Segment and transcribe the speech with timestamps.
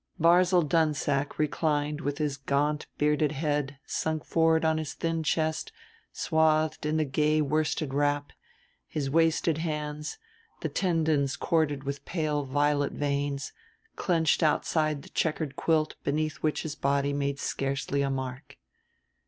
[0.19, 5.71] Barzil Dunsack reclined with his gaunt bearded head sunk forward on his thin chest
[6.11, 8.31] swathed in the gay worsted wrap,
[8.87, 10.17] his wasted hands,
[10.61, 13.53] the tendons corded with pale violet veins,
[13.95, 18.57] clenched outside the checkered quilt beneath which his body made scarcely a mark.